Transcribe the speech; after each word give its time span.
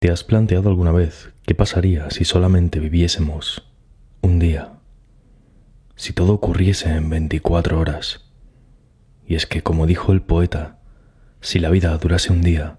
¿Te 0.00 0.12
has 0.12 0.22
planteado 0.22 0.68
alguna 0.68 0.92
vez 0.92 1.30
qué 1.44 1.56
pasaría 1.56 2.08
si 2.10 2.24
solamente 2.24 2.78
viviésemos 2.78 3.68
un 4.20 4.38
día? 4.38 4.74
Si 5.96 6.12
todo 6.12 6.34
ocurriese 6.34 6.90
en 6.90 7.10
24 7.10 7.80
horas. 7.80 8.24
Y 9.26 9.34
es 9.34 9.46
que, 9.46 9.64
como 9.64 9.86
dijo 9.86 10.12
el 10.12 10.22
poeta, 10.22 10.78
si 11.40 11.58
la 11.58 11.68
vida 11.68 11.98
durase 11.98 12.32
un 12.32 12.42
día, 12.42 12.78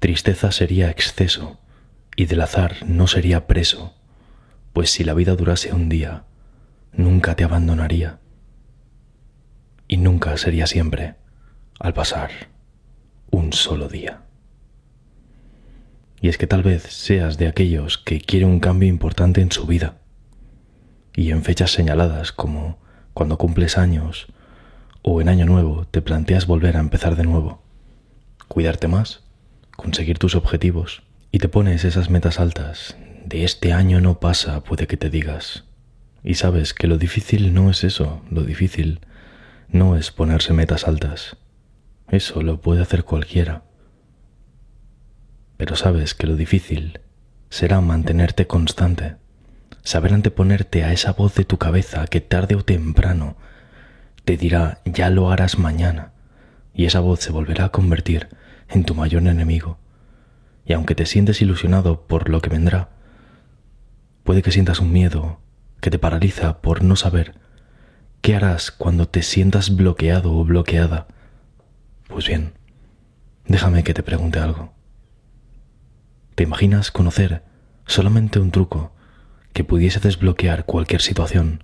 tristeza 0.00 0.52
sería 0.52 0.90
exceso 0.90 1.58
y 2.14 2.26
del 2.26 2.42
azar 2.42 2.84
no 2.86 3.06
sería 3.06 3.46
preso, 3.46 3.94
pues 4.74 4.90
si 4.90 5.04
la 5.04 5.14
vida 5.14 5.34
durase 5.34 5.72
un 5.72 5.88
día, 5.88 6.24
nunca 6.92 7.36
te 7.36 7.44
abandonaría 7.44 8.18
y 9.88 9.96
nunca 9.96 10.36
sería 10.36 10.66
siempre 10.66 11.14
al 11.80 11.94
pasar 11.94 12.30
un 13.30 13.54
solo 13.54 13.88
día. 13.88 14.24
Y 16.22 16.28
es 16.28 16.38
que 16.38 16.46
tal 16.46 16.62
vez 16.62 16.84
seas 16.84 17.36
de 17.36 17.48
aquellos 17.48 17.98
que 17.98 18.20
quieren 18.20 18.48
un 18.48 18.60
cambio 18.60 18.88
importante 18.88 19.40
en 19.40 19.50
su 19.50 19.66
vida. 19.66 19.98
Y 21.16 21.32
en 21.32 21.42
fechas 21.42 21.72
señaladas 21.72 22.30
como 22.30 22.78
cuando 23.12 23.38
cumples 23.38 23.76
años 23.76 24.28
o 25.02 25.20
en 25.20 25.28
año 25.28 25.46
nuevo 25.46 25.84
te 25.90 26.00
planteas 26.00 26.46
volver 26.46 26.76
a 26.76 26.80
empezar 26.80 27.16
de 27.16 27.24
nuevo. 27.24 27.64
Cuidarte 28.46 28.86
más, 28.86 29.24
conseguir 29.76 30.20
tus 30.20 30.36
objetivos 30.36 31.02
y 31.32 31.40
te 31.40 31.48
pones 31.48 31.84
esas 31.84 32.08
metas 32.08 32.38
altas. 32.38 32.96
De 33.26 33.42
este 33.42 33.72
año 33.72 34.00
no 34.00 34.20
pasa, 34.20 34.62
puede 34.62 34.86
que 34.86 34.96
te 34.96 35.10
digas. 35.10 35.64
Y 36.22 36.34
sabes 36.34 36.72
que 36.72 36.86
lo 36.86 36.98
difícil 36.98 37.52
no 37.52 37.68
es 37.68 37.82
eso, 37.82 38.22
lo 38.30 38.44
difícil 38.44 39.00
no 39.68 39.96
es 39.96 40.12
ponerse 40.12 40.52
metas 40.52 40.86
altas. 40.86 41.36
Eso 42.08 42.42
lo 42.42 42.60
puede 42.60 42.80
hacer 42.80 43.02
cualquiera 43.02 43.64
pero 45.62 45.76
sabes 45.76 46.16
que 46.16 46.26
lo 46.26 46.34
difícil 46.34 46.98
será 47.48 47.80
mantenerte 47.80 48.48
constante, 48.48 49.14
saber 49.84 50.12
anteponerte 50.12 50.82
a 50.82 50.92
esa 50.92 51.12
voz 51.12 51.36
de 51.36 51.44
tu 51.44 51.56
cabeza 51.56 52.04
que 52.08 52.20
tarde 52.20 52.56
o 52.56 52.64
temprano 52.64 53.36
te 54.24 54.36
dirá 54.36 54.80
ya 54.84 55.08
lo 55.08 55.30
harás 55.30 55.60
mañana, 55.60 56.14
y 56.74 56.86
esa 56.86 56.98
voz 56.98 57.20
se 57.20 57.30
volverá 57.30 57.66
a 57.66 57.68
convertir 57.68 58.26
en 58.68 58.82
tu 58.82 58.96
mayor 58.96 59.24
enemigo. 59.24 59.78
Y 60.66 60.72
aunque 60.72 60.96
te 60.96 61.06
sientes 61.06 61.40
ilusionado 61.40 62.08
por 62.08 62.28
lo 62.28 62.42
que 62.42 62.50
vendrá, 62.50 62.88
puede 64.24 64.42
que 64.42 64.50
sientas 64.50 64.80
un 64.80 64.90
miedo 64.90 65.38
que 65.80 65.92
te 65.92 66.00
paraliza 66.00 66.60
por 66.60 66.82
no 66.82 66.96
saber 66.96 67.36
qué 68.20 68.34
harás 68.34 68.72
cuando 68.72 69.06
te 69.06 69.22
sientas 69.22 69.76
bloqueado 69.76 70.34
o 70.36 70.44
bloqueada. 70.44 71.06
Pues 72.08 72.26
bien, 72.26 72.54
déjame 73.46 73.84
que 73.84 73.94
te 73.94 74.02
pregunte 74.02 74.40
algo. 74.40 74.72
¿Te 76.34 76.44
imaginas 76.44 76.90
conocer 76.90 77.42
solamente 77.86 78.38
un 78.38 78.50
truco 78.50 78.92
que 79.52 79.64
pudiese 79.64 80.00
desbloquear 80.00 80.64
cualquier 80.64 81.02
situación? 81.02 81.62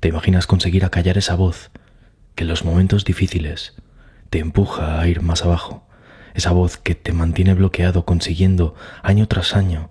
¿Te 0.00 0.08
imaginas 0.08 0.46
conseguir 0.46 0.84
acallar 0.86 1.18
esa 1.18 1.34
voz 1.34 1.70
que 2.34 2.44
en 2.44 2.48
los 2.48 2.64
momentos 2.64 3.04
difíciles 3.04 3.74
te 4.30 4.38
empuja 4.38 4.98
a 4.98 5.06
ir 5.08 5.20
más 5.20 5.44
abajo? 5.44 5.86
Esa 6.32 6.52
voz 6.52 6.78
que 6.78 6.94
te 6.94 7.12
mantiene 7.12 7.52
bloqueado 7.52 8.06
consiguiendo 8.06 8.74
año 9.02 9.28
tras 9.28 9.54
año 9.54 9.90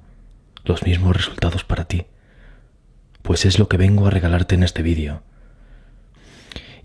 los 0.66 0.82
mismos 0.82 1.16
resultados 1.16 1.64
para 1.64 1.86
ti. 1.86 2.08
Pues 3.22 3.46
es 3.46 3.60
lo 3.60 3.70
que 3.70 3.78
vengo 3.78 4.08
a 4.08 4.10
regalarte 4.10 4.56
en 4.56 4.64
este 4.64 4.82
vídeo. 4.82 5.22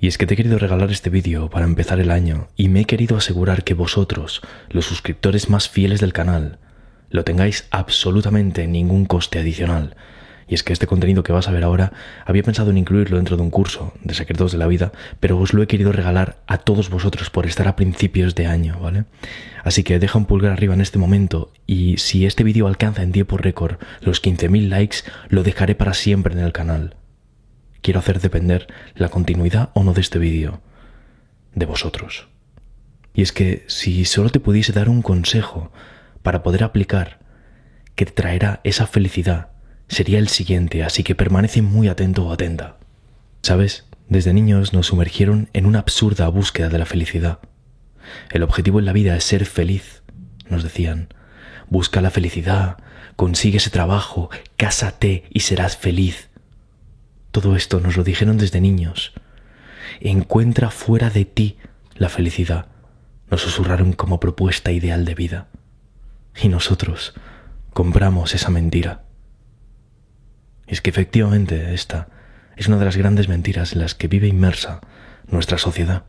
Y 0.00 0.06
es 0.06 0.16
que 0.16 0.26
te 0.26 0.34
he 0.34 0.36
querido 0.36 0.58
regalar 0.58 0.90
este 0.92 1.10
vídeo 1.10 1.50
para 1.50 1.66
empezar 1.66 1.98
el 1.98 2.12
año 2.12 2.48
y 2.56 2.68
me 2.68 2.80
he 2.80 2.84
querido 2.84 3.16
asegurar 3.16 3.64
que 3.64 3.74
vosotros, 3.74 4.42
los 4.70 4.86
suscriptores 4.86 5.50
más 5.50 5.68
fieles 5.68 6.00
del 6.00 6.12
canal, 6.12 6.58
lo 7.10 7.24
tengáis 7.24 7.66
absolutamente 7.70 8.68
ningún 8.68 9.06
coste 9.06 9.40
adicional. 9.40 9.96
Y 10.46 10.54
es 10.54 10.62
que 10.62 10.72
este 10.72 10.86
contenido 10.86 11.24
que 11.24 11.32
vas 11.32 11.48
a 11.48 11.50
ver 11.50 11.64
ahora 11.64 11.92
había 12.24 12.44
pensado 12.44 12.70
en 12.70 12.78
incluirlo 12.78 13.16
dentro 13.16 13.36
de 13.36 13.42
un 13.42 13.50
curso 13.50 13.92
de 14.02 14.14
secretos 14.14 14.52
de 14.52 14.58
la 14.58 14.68
vida, 14.68 14.92
pero 15.18 15.36
os 15.36 15.52
lo 15.52 15.62
he 15.62 15.66
querido 15.66 15.90
regalar 15.90 16.36
a 16.46 16.58
todos 16.58 16.90
vosotros 16.90 17.28
por 17.28 17.44
estar 17.44 17.66
a 17.66 17.76
principios 17.76 18.34
de 18.36 18.46
año, 18.46 18.78
¿vale? 18.80 19.04
Así 19.64 19.82
que 19.82 19.98
deja 19.98 20.16
un 20.16 20.26
pulgar 20.26 20.52
arriba 20.52 20.74
en 20.74 20.80
este 20.80 20.98
momento 20.98 21.52
y 21.66 21.98
si 21.98 22.24
este 22.24 22.44
vídeo 22.44 22.68
alcanza 22.68 23.02
en 23.02 23.12
tiempo 23.12 23.36
récord 23.36 23.78
los 24.00 24.22
15.000 24.22 24.68
likes, 24.68 24.98
lo 25.28 25.42
dejaré 25.42 25.74
para 25.74 25.92
siempre 25.92 26.34
en 26.34 26.40
el 26.40 26.52
canal 26.52 26.94
quiero 27.82 28.00
hacer 28.00 28.20
depender 28.20 28.66
la 28.94 29.08
continuidad 29.08 29.70
o 29.74 29.84
no 29.84 29.92
de 29.94 30.00
este 30.00 30.18
vídeo 30.18 30.60
de 31.54 31.66
vosotros. 31.66 32.28
Y 33.14 33.22
es 33.22 33.32
que 33.32 33.64
si 33.66 34.04
solo 34.04 34.30
te 34.30 34.40
pudiese 34.40 34.72
dar 34.72 34.88
un 34.88 35.02
consejo 35.02 35.72
para 36.22 36.42
poder 36.42 36.62
aplicar 36.64 37.18
que 37.94 38.06
te 38.06 38.12
traerá 38.12 38.60
esa 38.62 38.86
felicidad, 38.86 39.48
sería 39.88 40.18
el 40.18 40.28
siguiente, 40.28 40.84
así 40.84 41.02
que 41.02 41.14
permanece 41.14 41.62
muy 41.62 41.88
atento 41.88 42.26
o 42.26 42.32
atenta. 42.32 42.76
¿Sabes? 43.42 43.86
Desde 44.08 44.32
niños 44.32 44.72
nos 44.72 44.86
sumergieron 44.86 45.48
en 45.52 45.66
una 45.66 45.80
absurda 45.80 46.28
búsqueda 46.28 46.68
de 46.68 46.78
la 46.78 46.86
felicidad. 46.86 47.40
El 48.30 48.42
objetivo 48.42 48.78
en 48.78 48.84
la 48.84 48.92
vida 48.92 49.16
es 49.16 49.24
ser 49.24 49.44
feliz, 49.46 50.02
nos 50.48 50.62
decían. 50.62 51.08
Busca 51.68 52.00
la 52.00 52.10
felicidad, 52.10 52.78
consigue 53.16 53.58
ese 53.58 53.70
trabajo, 53.70 54.30
cásate 54.56 55.24
y 55.30 55.40
serás 55.40 55.76
feliz. 55.76 56.27
Todo 57.30 57.56
esto 57.56 57.80
nos 57.80 57.96
lo 57.96 58.04
dijeron 58.04 58.38
desde 58.38 58.60
niños. 58.60 59.12
Encuentra 60.00 60.70
fuera 60.70 61.10
de 61.10 61.24
ti 61.24 61.58
la 61.94 62.08
felicidad. 62.08 62.66
Nos 63.30 63.42
susurraron 63.42 63.92
como 63.92 64.20
propuesta 64.20 64.72
ideal 64.72 65.04
de 65.04 65.14
vida. 65.14 65.48
Y 66.40 66.48
nosotros 66.48 67.14
compramos 67.72 68.34
esa 68.34 68.50
mentira. 68.50 69.04
Es 70.66 70.80
que 70.80 70.90
efectivamente 70.90 71.74
esta 71.74 72.08
es 72.56 72.68
una 72.68 72.78
de 72.78 72.84
las 72.84 72.96
grandes 72.96 73.28
mentiras 73.28 73.72
en 73.72 73.80
las 73.80 73.94
que 73.94 74.08
vive 74.08 74.26
inmersa 74.26 74.80
nuestra 75.26 75.58
sociedad. 75.58 76.04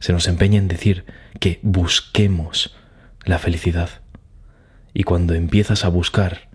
Se 0.00 0.12
nos 0.12 0.26
empeña 0.28 0.58
en 0.58 0.68
decir 0.68 1.04
que 1.40 1.60
busquemos 1.62 2.76
la 3.24 3.38
felicidad. 3.38 3.88
Y 4.94 5.04
cuando 5.04 5.34
empiezas 5.34 5.84
a 5.84 5.88
buscar, 5.88 6.48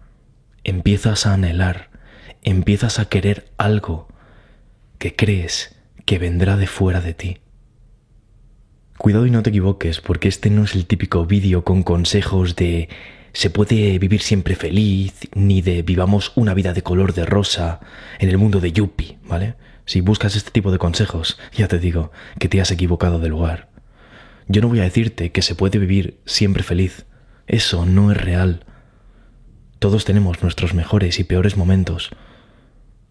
empiezas 0.63 1.25
a 1.25 1.33
anhelar 1.33 1.89
empiezas 2.49 2.99
a 2.99 3.05
querer 3.05 3.45
algo 3.57 4.07
que 4.99 5.15
crees 5.15 5.75
que 6.05 6.17
vendrá 6.17 6.55
de 6.55 6.67
fuera 6.67 7.01
de 7.01 7.13
ti. 7.13 7.37
Cuidado 8.97 9.25
y 9.25 9.31
no 9.31 9.43
te 9.43 9.49
equivoques, 9.49 9.99
porque 9.99 10.29
este 10.29 10.49
no 10.49 10.63
es 10.63 10.73
el 10.73 10.85
típico 10.85 11.25
vídeo 11.25 11.63
con 11.63 11.83
consejos 11.83 12.55
de 12.55 12.89
se 13.33 13.49
puede 13.49 13.99
vivir 13.99 14.21
siempre 14.21 14.55
feliz, 14.55 15.27
ni 15.35 15.61
de 15.61 15.81
vivamos 15.81 16.31
una 16.35 16.53
vida 16.53 16.73
de 16.73 16.81
color 16.81 17.13
de 17.13 17.25
rosa 17.25 17.81
en 18.17 18.29
el 18.29 18.37
mundo 18.37 18.61
de 18.61 18.71
Yuppie, 18.71 19.19
¿vale? 19.25 19.55
Si 19.85 20.01
buscas 20.01 20.35
este 20.35 20.51
tipo 20.51 20.71
de 20.71 20.79
consejos, 20.79 21.37
ya 21.53 21.67
te 21.67 21.79
digo 21.79 22.11
que 22.39 22.47
te 22.47 22.61
has 22.61 22.71
equivocado 22.71 23.19
de 23.19 23.29
lugar. 23.29 23.69
Yo 24.47 24.61
no 24.61 24.69
voy 24.69 24.79
a 24.79 24.83
decirte 24.83 25.31
que 25.31 25.41
se 25.41 25.53
puede 25.53 25.77
vivir 25.79 26.19
siempre 26.25 26.63
feliz. 26.63 27.05
Eso 27.45 27.85
no 27.85 28.11
es 28.11 28.17
real. 28.17 28.65
Todos 29.79 30.05
tenemos 30.05 30.41
nuestros 30.41 30.73
mejores 30.73 31.19
y 31.19 31.23
peores 31.25 31.57
momentos, 31.57 32.09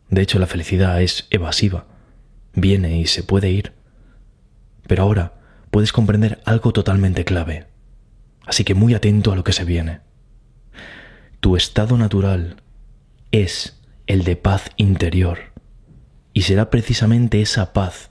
de 0.09 0.23
hecho, 0.23 0.39
la 0.39 0.47
felicidad 0.47 1.03
es 1.03 1.27
evasiva. 1.31 1.87
Viene 2.55 2.99
y 2.99 3.07
se 3.07 3.23
puede 3.23 3.51
ir. 3.51 3.73
Pero 4.87 5.03
ahora 5.03 5.35
puedes 5.71 5.93
comprender 5.93 6.41
algo 6.45 6.73
totalmente 6.73 7.25
clave. 7.25 7.67
Así 8.47 8.63
que 8.65 8.75
muy 8.75 8.95
atento 8.95 9.33
a 9.33 9.37
lo 9.37 9.45
que 9.45 9.53
se 9.53 9.65
viene. 9.65 10.01
Tu 11.41 11.57
estado 11.57 11.99
natural 11.99 12.63
es 13.33 13.81
el 14.07 14.23
de 14.23 14.37
paz 14.37 14.71
interior. 14.77 15.39
Y 16.33 16.43
será 16.43 16.71
precisamente 16.71 17.43
esa 17.43 17.73
paz 17.73 18.11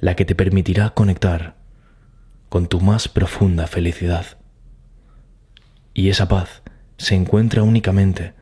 la 0.00 0.16
que 0.16 0.24
te 0.24 0.34
permitirá 0.34 0.90
conectar 0.90 1.56
con 2.48 2.68
tu 2.68 2.80
más 2.80 3.08
profunda 3.08 3.66
felicidad. 3.66 4.38
Y 5.92 6.08
esa 6.08 6.28
paz 6.28 6.62
se 6.96 7.14
encuentra 7.14 7.62
únicamente 7.62 8.34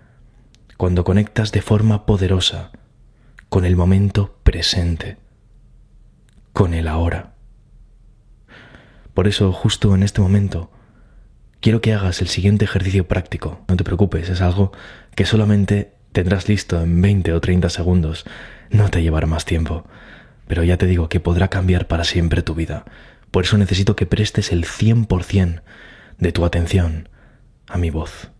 cuando 0.76 1.04
conectas 1.04 1.52
de 1.52 1.62
forma 1.62 2.06
poderosa 2.06 2.72
con 3.48 3.64
el 3.64 3.76
momento 3.76 4.38
presente, 4.42 5.16
con 6.52 6.74
el 6.74 6.88
ahora. 6.88 7.34
Por 9.14 9.28
eso, 9.28 9.52
justo 9.52 9.94
en 9.94 10.02
este 10.02 10.20
momento, 10.20 10.70
quiero 11.60 11.80
que 11.80 11.94
hagas 11.94 12.20
el 12.20 12.28
siguiente 12.28 12.64
ejercicio 12.64 13.06
práctico. 13.06 13.60
No 13.68 13.76
te 13.76 13.84
preocupes, 13.84 14.28
es 14.28 14.40
algo 14.40 14.72
que 15.14 15.24
solamente 15.24 15.92
tendrás 16.12 16.48
listo 16.48 16.80
en 16.82 17.00
20 17.00 17.32
o 17.32 17.40
30 17.40 17.68
segundos. 17.70 18.24
No 18.70 18.90
te 18.90 19.02
llevará 19.02 19.26
más 19.28 19.44
tiempo, 19.44 19.84
pero 20.48 20.64
ya 20.64 20.76
te 20.76 20.86
digo 20.86 21.08
que 21.08 21.20
podrá 21.20 21.48
cambiar 21.48 21.86
para 21.86 22.04
siempre 22.04 22.42
tu 22.42 22.54
vida. 22.54 22.84
Por 23.30 23.44
eso 23.44 23.56
necesito 23.56 23.94
que 23.94 24.06
prestes 24.06 24.50
el 24.50 24.64
100% 24.64 25.62
de 26.18 26.32
tu 26.32 26.44
atención 26.44 27.08
a 27.68 27.78
mi 27.78 27.90
voz. 27.90 28.33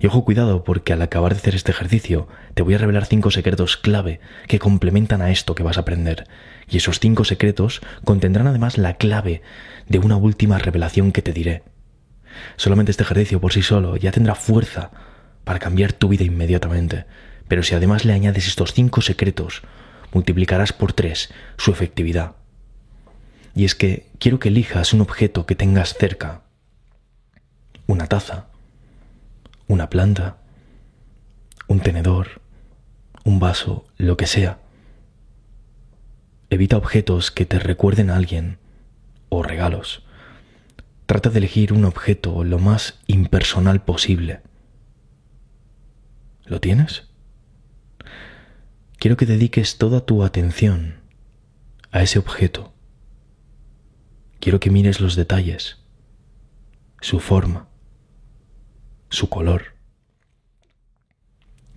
Y 0.00 0.06
ojo 0.06 0.24
cuidado 0.24 0.64
porque 0.64 0.92
al 0.92 1.02
acabar 1.02 1.32
de 1.32 1.38
hacer 1.38 1.54
este 1.54 1.70
ejercicio 1.70 2.28
te 2.54 2.62
voy 2.62 2.74
a 2.74 2.78
revelar 2.78 3.06
cinco 3.06 3.30
secretos 3.30 3.76
clave 3.76 4.20
que 4.46 4.58
complementan 4.58 5.22
a 5.22 5.30
esto 5.30 5.54
que 5.54 5.62
vas 5.62 5.76
a 5.76 5.82
aprender. 5.82 6.26
Y 6.68 6.78
esos 6.78 7.00
cinco 7.00 7.24
secretos 7.24 7.80
contendrán 8.04 8.46
además 8.46 8.78
la 8.78 8.94
clave 8.94 9.42
de 9.88 9.98
una 9.98 10.16
última 10.16 10.58
revelación 10.58 11.12
que 11.12 11.22
te 11.22 11.32
diré. 11.32 11.62
Solamente 12.56 12.90
este 12.90 13.04
ejercicio 13.04 13.40
por 13.40 13.52
sí 13.52 13.62
solo 13.62 13.96
ya 13.96 14.12
tendrá 14.12 14.34
fuerza 14.34 14.90
para 15.44 15.58
cambiar 15.58 15.92
tu 15.92 16.08
vida 16.08 16.24
inmediatamente. 16.24 17.06
Pero 17.46 17.62
si 17.62 17.74
además 17.74 18.04
le 18.04 18.12
añades 18.12 18.46
estos 18.46 18.74
cinco 18.74 19.00
secretos, 19.00 19.62
multiplicarás 20.12 20.72
por 20.72 20.92
tres 20.92 21.32
su 21.56 21.70
efectividad. 21.70 22.32
Y 23.54 23.64
es 23.64 23.74
que 23.74 24.10
quiero 24.18 24.38
que 24.38 24.48
elijas 24.48 24.92
un 24.92 25.00
objeto 25.00 25.46
que 25.46 25.54
tengas 25.54 25.94
cerca. 25.94 26.42
Una 27.86 28.06
taza, 28.06 28.47
una 29.68 29.90
planta, 29.90 30.38
un 31.68 31.80
tenedor, 31.80 32.40
un 33.24 33.38
vaso, 33.38 33.86
lo 33.98 34.16
que 34.16 34.26
sea. 34.26 34.60
Evita 36.50 36.78
objetos 36.78 37.30
que 37.30 37.44
te 37.44 37.58
recuerden 37.58 38.10
a 38.10 38.16
alguien 38.16 38.58
o 39.28 39.42
regalos. 39.42 40.02
Trata 41.06 41.30
de 41.30 41.38
elegir 41.38 41.72
un 41.72 41.84
objeto 41.84 42.42
lo 42.42 42.58
más 42.58 42.98
impersonal 43.06 43.84
posible. 43.84 44.40
¿Lo 46.44 46.60
tienes? 46.60 47.04
Quiero 48.98 49.16
que 49.16 49.26
dediques 49.26 49.76
toda 49.76 50.04
tu 50.04 50.24
atención 50.24 50.96
a 51.92 52.02
ese 52.02 52.18
objeto. 52.18 52.72
Quiero 54.40 54.60
que 54.60 54.70
mires 54.70 55.00
los 55.00 55.14
detalles, 55.14 55.78
su 57.00 57.20
forma, 57.20 57.67
su 59.10 59.28
color. 59.28 59.74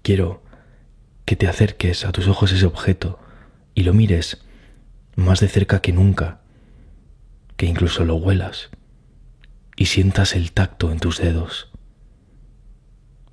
Quiero 0.01 0.43
que 1.25 1.35
te 1.35 1.47
acerques 1.47 2.05
a 2.05 2.11
tus 2.11 2.27
ojos 2.27 2.51
ese 2.51 2.65
objeto 2.65 3.19
y 3.73 3.83
lo 3.83 3.93
mires 3.93 4.43
más 5.15 5.39
de 5.39 5.47
cerca 5.47 5.81
que 5.81 5.93
nunca, 5.93 6.41
que 7.57 7.65
incluso 7.65 8.05
lo 8.05 8.15
huelas 8.15 8.69
y 9.75 9.85
sientas 9.85 10.35
el 10.35 10.51
tacto 10.51 10.91
en 10.91 10.99
tus 10.99 11.19
dedos, 11.19 11.71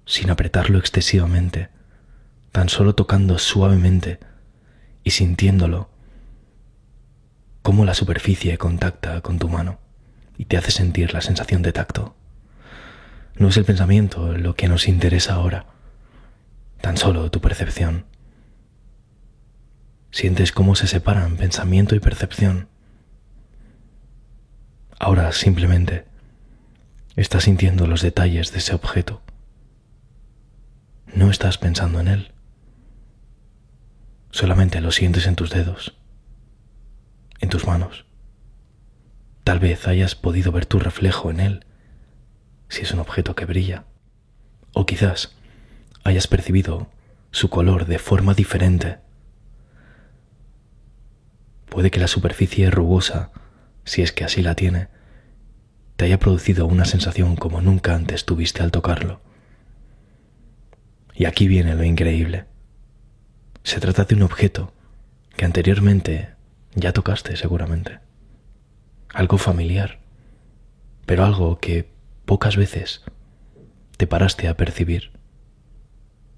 sin 0.07 0.31
apretarlo 0.31 0.79
excesivamente, 0.79 1.71
tan 2.53 2.69
solo 2.69 2.95
tocando 2.95 3.39
suavemente 3.39 4.21
y 5.05 5.11
sintiéndolo, 5.11 5.91
cómo 7.63 7.85
la 7.85 7.95
superficie 7.95 8.57
contacta 8.59 9.21
con 9.21 9.39
tu 9.39 9.49
mano 9.49 9.79
y 10.37 10.47
te 10.47 10.57
hace 10.57 10.71
sentir 10.71 11.13
la 11.13 11.21
sensación 11.21 11.63
de 11.63 11.73
tacto. 11.73 12.18
No 13.39 13.49
es 13.49 13.57
el 13.57 13.65
pensamiento 13.65 14.37
lo 14.37 14.57
que 14.57 14.67
nos 14.67 14.89
interesa 14.89 15.35
ahora, 15.35 15.67
tan 16.81 16.97
solo 16.97 17.31
tu 17.31 17.41
percepción. 17.41 18.05
Sientes 20.11 20.51
cómo 20.51 20.75
se 20.75 20.89
separan 20.89 21.37
pensamiento 21.37 21.95
y 21.95 22.01
percepción. 22.01 22.69
Ahora 24.99 25.31
simplemente 25.31 26.05
estás 27.15 27.45
sintiendo 27.45 27.87
los 27.87 28.03
detalles 28.03 28.51
de 28.51 28.59
ese 28.59 28.75
objeto. 28.75 29.23
No 31.15 31.31
estás 31.31 31.59
pensando 31.59 32.01
en 32.01 32.09
él. 32.09 32.33
Solamente 34.33 34.81
lo 34.81 34.91
sientes 34.91 35.29
en 35.29 35.37
tus 35.37 35.51
dedos, 35.51 35.97
en 37.39 37.51
tus 37.51 37.69
manos. 37.69 38.05
Tal 39.45 39.61
vez 39.61 39.87
hayas 39.87 40.17
podido 40.17 40.51
ver 40.51 40.67
tu 40.67 40.81
reflejo 40.81 41.31
en 41.31 41.39
él, 41.39 41.65
si 42.69 42.83
es 42.83 42.93
un 42.93 43.01
objeto 43.01 43.35
que 43.35 43.45
brilla. 43.45 43.85
O 44.73 44.87
quizás 44.87 45.35
hayas 46.05 46.27
percibido 46.27 46.89
su 47.31 47.51
color 47.51 47.87
de 47.87 47.99
forma 47.99 48.35
diferente. 48.35 48.99
Puede 51.69 51.91
que 51.91 52.01
la 52.01 52.09
superficie 52.09 52.71
rugosa, 52.71 53.31
si 53.85 54.03
es 54.03 54.13
que 54.13 54.25
así 54.25 54.43
la 54.43 54.55
tiene, 54.55 54.89
te 55.97 56.05
haya 56.05 56.19
producido 56.19 56.67
una 56.67 56.85
sensación 56.85 57.37
como 57.37 57.61
nunca 57.61 57.95
antes 57.95 58.25
tuviste 58.25 58.63
al 58.63 58.71
tocarlo. 58.71 59.21
Y 61.15 61.25
aquí 61.25 61.49
viene 61.49 61.75
lo 61.75 61.83
increíble. 61.83 62.45
Se 63.65 63.81
trata 63.81 64.05
de 64.05 64.15
un 64.15 64.23
objeto 64.23 64.73
que 65.37 65.45
anteriormente 65.45 66.35
ya 66.75 66.93
tocaste 66.93 67.37
seguramente. 67.37 67.99
Algo 69.13 69.39
familiar, 69.39 69.99
pero 71.07 71.25
algo 71.25 71.59
que 71.59 71.91
pocas 72.29 72.59
veces 72.59 73.03
te 73.97 74.07
paraste 74.07 74.49
a 74.49 74.57
percibir. 74.59 75.13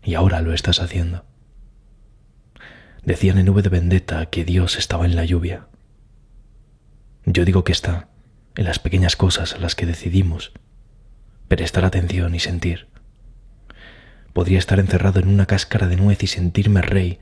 Y 0.05 0.15
ahora 0.15 0.41
lo 0.41 0.55
estás 0.55 0.81
haciendo. 0.81 1.25
Decían 3.05 3.39
en 3.39 3.47
Nube 3.47 3.63
de 3.63 3.71
Vendetta 3.71 4.27
que 4.27 4.45
Dios 4.45 4.79
estaba 4.79 5.05
en 5.05 5.17
la 5.17 5.25
lluvia. 5.25 5.67
Yo 7.27 7.45
digo 7.45 7.65
que 7.65 7.73
está 7.73 8.09
en 8.55 8.67
las 8.67 8.79
pequeñas 8.79 9.17
cosas 9.17 9.55
a 9.55 9.59
las 9.59 9.75
que 9.75 9.85
decidimos 9.85 10.53
prestar 11.49 11.85
atención 11.85 12.37
y 12.37 12.39
sentir. 12.39 12.87
Podría 14.33 14.61
estar 14.61 14.79
encerrado 14.79 15.19
en 15.19 15.27
una 15.27 15.47
cáscara 15.47 15.89
de 15.89 15.97
nuez 15.97 16.23
y 16.23 16.29
sentirme 16.29 16.83
rey 16.83 17.19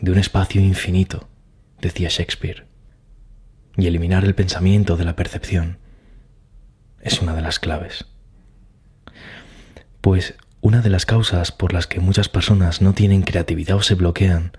de 0.00 0.12
un 0.12 0.18
espacio 0.18 0.60
infinito, 0.60 1.28
decía 1.80 2.08
Shakespeare. 2.08 2.68
Y 3.76 3.88
eliminar 3.88 4.24
el 4.24 4.36
pensamiento 4.36 4.96
de 4.96 5.04
la 5.04 5.16
percepción 5.16 5.78
es 7.04 7.20
una 7.22 7.34
de 7.34 7.42
las 7.42 7.60
claves. 7.60 8.06
Pues 10.00 10.34
una 10.60 10.80
de 10.80 10.90
las 10.90 11.06
causas 11.06 11.52
por 11.52 11.72
las 11.72 11.86
que 11.86 12.00
muchas 12.00 12.28
personas 12.28 12.80
no 12.80 12.94
tienen 12.94 13.22
creatividad 13.22 13.76
o 13.76 13.82
se 13.82 13.94
bloquean 13.94 14.52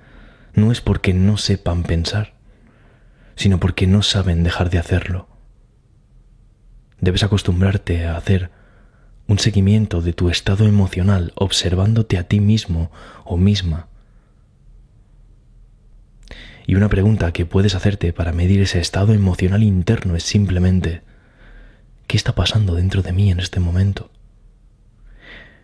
no 0.53 0.71
es 0.71 0.79
porque 0.79 1.13
no 1.13 1.37
sepan 1.37 1.83
pensar, 1.83 2.35
sino 3.35 3.59
porque 3.59 3.87
no 3.87 4.03
saben 4.03 4.43
dejar 4.43 4.69
de 4.69 4.77
hacerlo. 4.77 5.27
Debes 7.01 7.23
acostumbrarte 7.23 8.05
a 8.05 8.15
hacer 8.15 8.51
un 9.27 9.39
seguimiento 9.39 10.01
de 10.01 10.13
tu 10.13 10.29
estado 10.29 10.67
emocional 10.67 11.33
observándote 11.35 12.17
a 12.17 12.23
ti 12.23 12.39
mismo 12.39 12.91
o 13.25 13.37
misma. 13.37 13.87
Y 16.67 16.75
una 16.75 16.89
pregunta 16.89 17.31
que 17.31 17.45
puedes 17.45 17.75
hacerte 17.75 18.13
para 18.13 18.31
medir 18.31 18.61
ese 18.61 18.79
estado 18.79 19.13
emocional 19.13 19.63
interno 19.63 20.15
es 20.15 20.23
simplemente, 20.23 21.01
¿qué 22.15 22.17
está 22.17 22.33
pasando 22.33 22.75
dentro 22.75 23.01
de 23.01 23.11
mí 23.11 23.29
en 23.29 23.41
este 23.41 23.59
momento? 23.59 24.09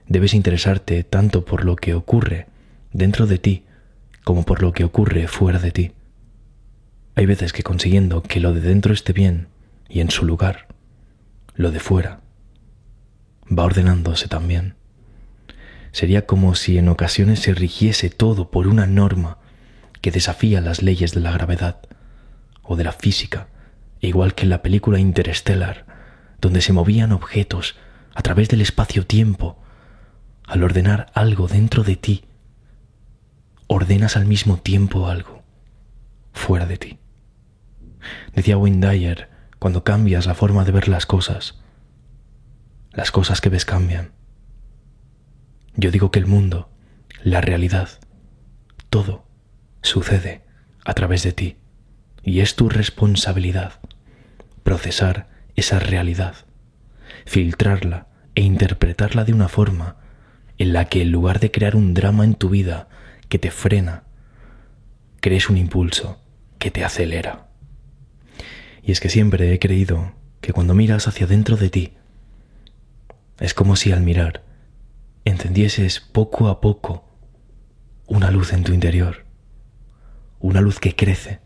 Debes 0.05 0.33
interesarte 0.33 1.05
tanto 1.05 1.45
por 1.45 1.63
lo 1.63 1.77
que 1.77 1.93
ocurre 1.93 2.47
dentro 2.91 3.25
de 3.25 3.37
ti 3.37 3.63
como 4.25 4.43
por 4.43 4.61
lo 4.61 4.73
que 4.73 4.83
ocurre 4.83 5.29
fuera 5.29 5.59
de 5.59 5.71
ti. 5.71 5.91
Hay 7.15 7.25
veces 7.25 7.53
que 7.53 7.63
consiguiendo 7.63 8.21
que 8.21 8.41
lo 8.41 8.53
de 8.53 8.59
dentro 8.59 8.93
esté 8.93 9.13
bien 9.13 9.47
y 9.87 10.01
en 10.01 10.11
su 10.11 10.25
lugar, 10.25 10.67
lo 11.55 11.71
de 11.71 11.79
fuera 11.79 12.19
va 13.49 13.63
ordenándose 13.63 14.27
también. 14.27 14.75
Sería 15.93 16.25
como 16.25 16.55
si 16.55 16.77
en 16.77 16.89
ocasiones 16.89 17.39
se 17.39 17.53
rigiese 17.53 18.09
todo 18.09 18.51
por 18.51 18.67
una 18.67 18.87
norma 18.87 19.37
que 20.01 20.11
desafía 20.11 20.59
las 20.59 20.81
leyes 20.81 21.13
de 21.13 21.21
la 21.21 21.31
gravedad 21.31 21.79
o 22.61 22.75
de 22.75 22.83
la 22.83 22.91
física, 22.91 23.47
igual 24.01 24.35
que 24.35 24.43
en 24.43 24.49
la 24.49 24.61
película 24.61 24.99
Interstellar, 24.99 25.90
donde 26.41 26.61
se 26.61 26.73
movían 26.73 27.11
objetos 27.11 27.75
a 28.13 28.21
través 28.21 28.49
del 28.49 28.61
espacio-tiempo. 28.61 29.61
Al 30.43 30.63
ordenar 30.63 31.11
algo 31.13 31.47
dentro 31.47 31.83
de 31.83 31.95
ti, 31.95 32.25
ordenas 33.67 34.17
al 34.17 34.25
mismo 34.25 34.57
tiempo 34.57 35.07
algo 35.07 35.43
fuera 36.33 36.65
de 36.65 36.77
ti. 36.77 36.99
Decía 38.33 38.57
Wayne 38.57 38.85
Dyer, 38.85 39.29
cuando 39.59 39.83
cambias 39.83 40.25
la 40.25 40.33
forma 40.33 40.65
de 40.65 40.71
ver 40.71 40.87
las 40.87 41.05
cosas, 41.05 41.61
las 42.91 43.11
cosas 43.11 43.39
que 43.39 43.49
ves 43.49 43.63
cambian. 43.63 44.11
Yo 45.75 45.91
digo 45.91 46.11
que 46.11 46.19
el 46.19 46.25
mundo, 46.25 46.69
la 47.23 47.39
realidad, 47.39 47.89
todo 48.89 49.23
sucede 49.81 50.41
a 50.83 50.93
través 50.93 51.23
de 51.23 51.31
ti 51.31 51.57
y 52.23 52.41
es 52.41 52.55
tu 52.55 52.67
responsabilidad 52.67 53.79
procesar 54.63 55.30
esa 55.61 55.79
realidad, 55.79 56.35
filtrarla 57.25 58.07
e 58.35 58.41
interpretarla 58.41 59.23
de 59.23 59.33
una 59.33 59.47
forma 59.47 59.97
en 60.57 60.73
la 60.73 60.85
que 60.85 61.03
en 61.03 61.11
lugar 61.11 61.39
de 61.39 61.51
crear 61.51 61.75
un 61.75 61.93
drama 61.93 62.25
en 62.25 62.35
tu 62.35 62.49
vida 62.49 62.89
que 63.29 63.39
te 63.39 63.51
frena, 63.51 64.03
crees 65.21 65.49
un 65.49 65.57
impulso 65.57 66.19
que 66.57 66.71
te 66.71 66.83
acelera. 66.83 67.47
Y 68.83 68.91
es 68.91 68.99
que 68.99 69.09
siempre 69.09 69.53
he 69.53 69.59
creído 69.59 70.13
que 70.41 70.51
cuando 70.51 70.73
miras 70.73 71.07
hacia 71.07 71.27
dentro 71.27 71.57
de 71.57 71.69
ti, 71.69 71.93
es 73.39 73.53
como 73.53 73.75
si 73.75 73.91
al 73.91 74.01
mirar 74.01 74.43
encendieses 75.25 75.99
poco 75.99 76.47
a 76.47 76.59
poco 76.59 77.07
una 78.07 78.31
luz 78.31 78.51
en 78.53 78.63
tu 78.63 78.73
interior, 78.73 79.25
una 80.39 80.59
luz 80.59 80.79
que 80.79 80.95
crece 80.95 81.39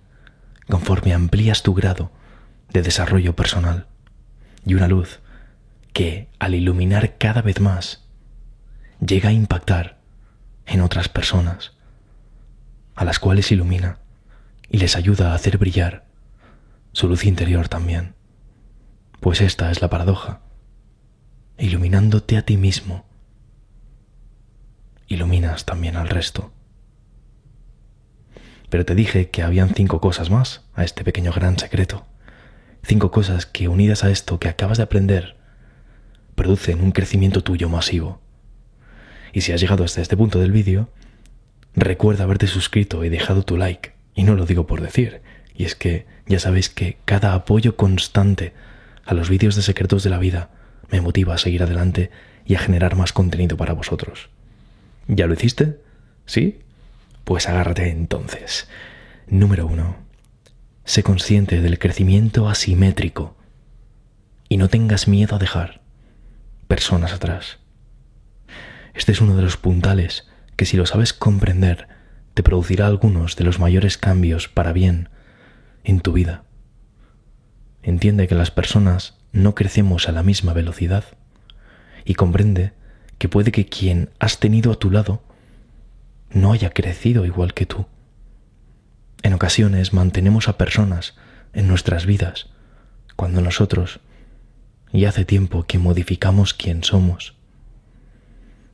conforme 0.69 1.13
amplías 1.13 1.63
tu 1.63 1.74
grado 1.74 2.12
de 2.72 2.81
desarrollo 2.81 3.36
personal 3.36 3.88
y 4.65 4.74
una 4.74 4.88
luz 4.88 5.19
que 5.93 6.29
al 6.39 6.55
iluminar 6.55 7.17
cada 7.17 7.41
vez 7.41 7.60
más 7.60 8.03
llega 9.05 9.29
a 9.29 9.34
impactar 9.34 10.00
en 10.65 10.81
otras 10.81 11.10
personas, 11.10 11.74
a 12.95 13.05
las 13.05 13.19
cuales 13.19 13.51
ilumina 13.51 14.00
y 14.69 14.77
les 14.77 14.95
ayuda 14.95 15.31
a 15.31 15.36
hacer 15.36 15.57
brillar 15.57 16.05
su 16.91 17.07
luz 17.07 17.25
interior 17.25 17.69
también. 17.69 18.15
Pues 19.19 19.41
esta 19.41 19.72
es 19.72 19.81
la 19.81 19.89
paradoja 19.89 20.41
iluminándote 21.57 22.38
a 22.38 22.41
ti 22.41 22.57
mismo, 22.57 23.05
iluminas 25.07 25.65
también 25.65 25.95
al 25.95 26.10
resto. 26.10 26.51
Pero 28.69 28.86
te 28.86 28.95
dije 28.95 29.29
que 29.29 29.43
habían 29.43 29.74
cinco 29.74 30.01
cosas 30.01 30.29
más 30.29 30.65
a 30.74 30.84
este 30.84 31.03
pequeño 31.03 31.31
gran 31.31 31.57
secreto. 31.57 32.05
Cinco 32.88 33.10
cosas 33.10 33.48
que 33.48 33.68
unidas 33.68 34.04
a 34.04 34.12
esto 34.12 34.39
que 34.39 34.48
acabas 34.48 34.77
de 34.77 34.84
aprender, 34.84 35.36
producen 36.36 36.82
un 36.82 36.92
crecimiento 36.92 37.42
tuyo 37.42 37.68
masivo. 37.68 38.22
Y 39.34 39.42
si 39.42 39.54
has 39.54 39.60
llegado 39.60 39.84
hasta 39.84 40.01
este 40.01 40.15
punto 40.15 40.39
del 40.39 40.51
vídeo, 40.51 40.89
recuerda 41.74 42.25
haberte 42.25 42.46
suscrito 42.46 43.04
y 43.04 43.10
dejado 43.10 43.42
tu 43.42 43.58
like. 43.58 43.94
Y 44.13 44.22
no 44.22 44.36
lo 44.36 44.46
digo 44.46 44.68
por 44.68 44.82
decir, 44.82 45.22
y 45.56 45.63
es 45.63 45.74
que 45.74 46.06
ya 46.27 46.38
sabéis 46.38 46.70
que 46.70 47.00
cada 47.06 47.34
apoyo 47.34 47.75
constante 47.75 48.54
a 49.04 49.15
los 49.15 49.32
vídeos 49.32 49.56
de 49.56 49.63
secretos 49.63 50.04
de 50.04 50.12
la 50.12 50.20
vida 50.20 50.51
me 50.92 51.01
motiva 51.01 51.34
a 51.34 51.39
seguir 51.39 51.63
adelante 51.63 52.12
y 52.46 52.54
a 52.54 52.60
generar 52.60 52.96
más 52.96 53.13
contenido 53.13 53.58
para 53.58 53.74
vosotros. 53.74 54.30
¿Ya 55.08 55.25
lo 55.25 55.34
hiciste? 55.34 55.80
¿Sí? 56.27 56.60
Pues 57.24 57.50
agárrate 57.50 57.89
entonces. 57.89 58.70
Número 59.27 59.65
uno. 59.65 60.05
Sé 60.86 61.01
consciente 61.01 61.62
del 61.62 61.80
crecimiento 61.80 62.48
asimétrico 62.48 63.36
y 64.48 64.58
no 64.58 64.70
tengas 64.70 65.08
miedo 65.08 65.36
a 65.36 65.39
dejar 65.39 65.82
personas 66.68 67.12
atrás. 67.12 67.58
Este 68.94 69.12
es 69.12 69.20
uno 69.20 69.36
de 69.36 69.42
los 69.42 69.58
puntales 69.58 70.27
que 70.56 70.65
si 70.65 70.77
lo 70.77 70.86
sabes 70.86 71.12
comprender 71.12 71.88
te 72.36 72.44
producirá 72.44 72.86
algunos 72.86 73.36
de 73.36 73.46
los 73.46 73.60
mayores 73.60 73.98
cambios 73.98 74.48
para 74.48 74.74
bien 74.74 75.10
en 75.84 76.01
tu 76.01 76.13
vida. 76.13 76.44
Entiende 77.82 78.27
que 78.27 78.36
las 78.36 78.51
personas 78.51 79.18
no 79.32 79.56
crecemos 79.56 80.08
a 80.08 80.12
la 80.12 80.22
misma 80.22 80.54
velocidad 80.54 81.04
y 82.06 82.13
comprende 82.13 82.74
que 83.18 83.27
puede 83.27 83.51
que 83.51 83.65
quien 83.65 84.12
has 84.20 84.39
tenido 84.39 84.72
a 84.72 84.77
tu 84.77 84.92
lado 84.92 85.24
no 86.30 86.54
haya 86.54 86.70
crecido 86.70 87.25
igual 87.25 87.56
que 87.56 87.65
tú. 87.65 87.88
En 89.25 89.34
ocasiones 89.34 89.91
mantenemos 89.91 90.48
a 90.48 90.55
personas 90.55 91.15
en 91.51 91.67
nuestras 91.67 92.05
vidas 92.05 92.46
cuando 93.15 93.41
nosotros 93.41 94.00
ya 94.94 95.10
hace 95.10 95.25
tiempo 95.25 95.63
que 95.63 95.79
modificamos 95.79 96.53
quién 96.53 96.84
somos. 96.84 97.34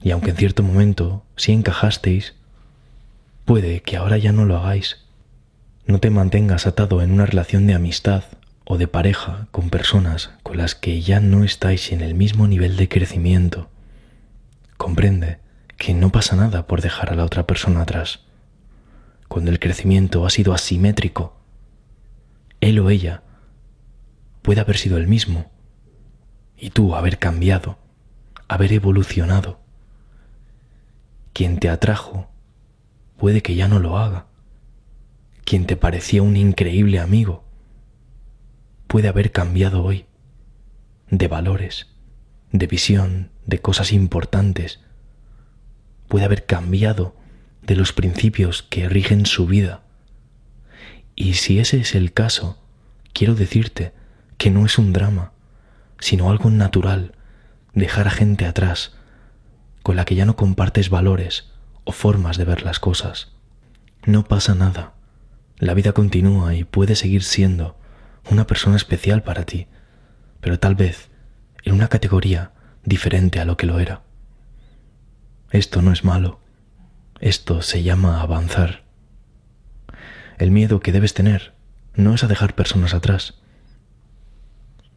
Y 0.04 0.12
aunque 0.12 0.32
en 0.32 0.36
cierto 0.36 0.62
momento 0.62 1.24
sí 1.38 1.54
encajasteis, 1.54 2.36
puede 3.46 3.82
que 3.82 3.96
ahora 3.96 4.18
ya 4.18 4.34
no 4.34 4.44
lo 4.44 4.58
hagáis. 4.58 4.98
No 5.86 6.02
te 6.02 6.10
mantengas 6.10 6.68
atado 6.68 7.02
en 7.02 7.14
una 7.14 7.26
relación 7.26 7.66
de 7.66 7.74
amistad 7.74 8.26
o 8.66 8.78
de 8.78 8.90
pareja 8.90 9.48
con 9.52 9.70
personas 9.70 10.32
con 10.44 10.58
las 10.58 10.76
que 10.76 11.00
ya 11.00 11.22
no 11.22 11.46
estáis 11.46 11.94
en 11.94 12.02
el 12.02 12.14
mismo 12.14 12.46
nivel 12.50 12.76
de 12.76 12.90
crecimiento. 12.90 13.70
Comprende 14.76 15.38
que 15.78 15.94
no 15.94 16.12
pasa 16.12 16.36
nada 16.36 16.68
por 16.68 16.82
dejar 16.82 17.14
a 17.14 17.16
la 17.16 17.24
otra 17.24 17.48
persona 17.48 17.84
atrás. 17.84 18.26
Cuando 19.32 19.50
el 19.50 19.60
crecimiento 19.60 20.26
ha 20.26 20.30
sido 20.30 20.54
asimétrico, 20.54 21.38
él 22.60 22.78
o 22.80 22.90
ella 22.90 23.24
puede 24.42 24.60
haber 24.60 24.76
sido 24.76 24.98
el 24.98 25.08
mismo 25.08 25.50
y 26.58 26.72
tú 26.72 26.96
haber 26.96 27.18
cambiado, 27.18 27.78
haber 28.50 28.74
evolucionado. 28.74 29.62
Quien 31.32 31.60
te 31.60 31.70
atrajo 31.70 32.30
puede 33.16 33.42
que 33.42 33.56
ya 33.56 33.70
no 33.70 33.80
lo 33.80 33.98
haga. 33.98 34.26
Quien 35.46 35.66
te 35.66 35.78
parecía 35.78 36.22
un 36.24 36.36
increíble 36.36 37.00
amigo 37.00 37.46
puede 38.88 39.08
haber 39.08 39.32
cambiado 39.32 39.82
hoy 39.82 40.08
de 41.10 41.30
valores, 41.30 41.88
de 42.52 42.68
visión, 42.68 43.32
de 43.46 43.62
cosas 43.62 43.94
importantes. 43.94 44.82
Puede 46.10 46.26
haber 46.26 46.46
cambiado 46.46 47.21
de 47.62 47.76
los 47.76 47.94
principios 47.94 48.64
que 48.64 48.90
rigen 48.90 49.26
su 49.26 49.46
vida. 49.46 49.82
Y 51.16 51.36
si 51.36 51.60
ese 51.60 51.80
es 51.80 51.96
el 51.96 52.14
caso, 52.14 52.58
quiero 53.14 53.36
decirte 53.36 53.94
que 54.38 54.50
no 54.50 54.66
es 54.66 54.78
un 54.78 54.94
drama, 54.94 55.34
sino 56.00 56.30
algo 56.30 56.50
natural 56.50 57.14
dejar 57.74 58.08
a 58.08 58.12
gente 58.12 58.46
atrás 58.46 58.96
con 59.84 59.96
la 59.96 60.06
que 60.06 60.16
ya 60.16 60.26
no 60.26 60.36
compartes 60.36 60.90
valores 60.90 61.52
o 61.84 61.92
formas 61.92 62.38
de 62.38 62.46
ver 62.46 62.64
las 62.64 62.80
cosas. 62.80 63.34
No 64.06 64.24
pasa 64.24 64.56
nada. 64.56 64.94
La 65.58 65.74
vida 65.74 65.94
continúa 65.94 66.56
y 66.56 66.64
puede 66.64 66.96
seguir 66.96 67.24
siendo 67.24 67.78
una 68.30 68.48
persona 68.48 68.76
especial 68.76 69.24
para 69.24 69.46
ti, 69.46 69.68
pero 70.40 70.60
tal 70.60 70.76
vez 70.76 71.10
en 71.64 71.74
una 71.74 71.88
categoría 71.88 72.52
diferente 72.84 73.40
a 73.40 73.46
lo 73.46 73.58
que 73.58 73.68
lo 73.68 73.80
era. 73.80 74.02
Esto 75.52 75.82
no 75.82 75.92
es 75.92 76.04
malo. 76.04 76.41
Esto 77.22 77.62
se 77.62 77.84
llama 77.84 78.20
avanzar. 78.22 78.82
El 80.40 80.50
miedo 80.50 80.80
que 80.80 80.92
debes 80.92 81.14
tener 81.14 81.54
no 81.94 82.16
es 82.16 82.24
a 82.24 82.28
dejar 82.28 82.56
personas 82.56 82.96
atrás, 82.96 83.36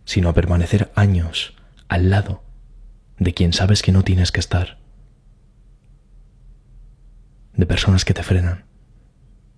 sino 0.07 0.31
a 0.31 0.33
permanecer 0.33 0.91
años 0.95 1.55
al 1.87 2.09
lado 2.09 2.43
de 3.19 3.35
quien 3.35 3.53
sabes 3.53 3.83
que 3.83 3.93
no 3.93 4.05
tienes 4.05 4.33
que 4.33 4.41
estar, 4.41 4.79
de 7.53 7.67
personas 7.67 8.07
que 8.07 8.15
te 8.15 8.23
frenan, 8.23 8.65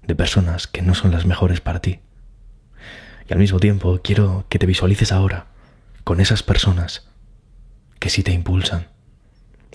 de 0.02 0.16
personas 0.16 0.66
que 0.66 0.82
no 0.82 0.96
son 0.96 1.12
las 1.12 1.24
mejores 1.24 1.60
para 1.60 1.78
ti. 1.78 2.00
Y 3.28 3.32
al 3.32 3.38
mismo 3.38 3.60
tiempo 3.60 4.00
quiero 4.02 4.44
que 4.48 4.58
te 4.58 4.66
visualices 4.66 5.12
ahora 5.12 5.46
con 6.02 6.18
esas 6.18 6.42
personas 6.42 7.08
que 8.00 8.10
sí 8.10 8.24
te 8.24 8.32
impulsan. 8.32 8.88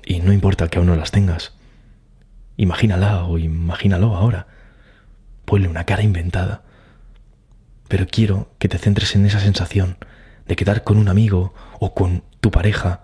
Y 0.06 0.20
no 0.20 0.34
importa 0.34 0.68
que 0.68 0.78
aún 0.78 0.88
no 0.88 0.98
las 0.98 1.12
tengas. 1.12 1.54
Imagínala 2.58 3.26
o 3.26 3.38
imagínalo 3.38 4.16
ahora. 4.16 4.48
Ponle 5.46 5.68
una 5.68 5.86
cara 5.86 6.04
inventada. 6.04 6.64
Pero 7.88 8.08
quiero 8.08 8.54
que 8.60 8.70
te 8.70 8.78
centres 8.78 9.16
en 9.16 9.26
esa 9.26 9.40
sensación 9.40 9.98
de 10.48 10.56
quedar 10.56 10.84
con 10.84 10.98
un 10.98 11.10
amigo 11.10 11.54
o 11.80 11.94
con 11.94 12.24
tu 12.40 12.52
pareja 12.52 13.04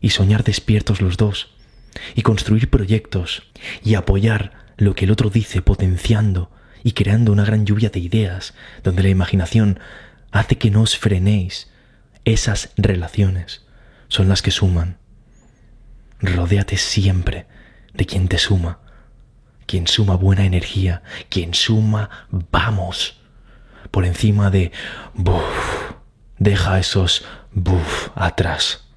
y 0.00 0.10
soñar 0.10 0.44
despiertos 0.44 1.00
los 1.00 1.16
dos 1.16 1.54
y 2.14 2.22
construir 2.22 2.70
proyectos 2.70 3.50
y 3.82 3.94
apoyar 3.94 4.52
lo 4.76 4.94
que 4.94 5.04
el 5.04 5.10
otro 5.10 5.30
dice 5.30 5.62
potenciando 5.62 6.50
y 6.82 6.92
creando 6.92 7.32
una 7.32 7.44
gran 7.44 7.64
lluvia 7.64 7.90
de 7.90 8.00
ideas 8.00 8.54
donde 8.82 9.02
la 9.02 9.08
imaginación 9.08 9.80
hace 10.30 10.58
que 10.58 10.70
no 10.70 10.82
os 10.82 10.98
frenéis. 10.98 11.70
Esas 12.24 12.70
relaciones 12.76 13.64
son 14.08 14.28
las 14.28 14.42
que 14.42 14.50
suman. 14.50 14.98
Rodéate 16.20 16.76
siempre 16.76 17.46
de 17.92 18.06
quien 18.06 18.28
te 18.28 18.38
suma, 18.38 18.80
quien 19.66 19.86
suma 19.86 20.16
buena 20.16 20.44
energía, 20.44 21.02
quien 21.28 21.54
suma 21.54 22.10
vamos, 22.30 23.20
por 23.90 24.04
encima 24.04 24.50
de 24.50 24.72
buf, 25.14 25.94
Deja 26.38 26.78
esos 26.78 27.24
buff 27.52 28.08
atrás. 28.14 28.88